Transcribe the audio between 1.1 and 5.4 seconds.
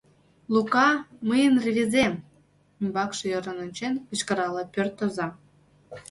мыйын рвезем!— ӱмбакше ӧрын ончен, кычкырале пӧрт оза.